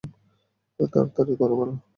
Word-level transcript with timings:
আমাদের 0.03 0.87
তাড়াতাড়ি 0.93 1.33
করা 1.39 1.55
ভাল। 1.59 1.69